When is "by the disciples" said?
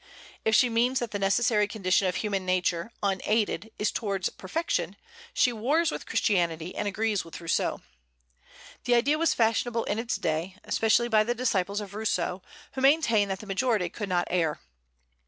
11.07-11.81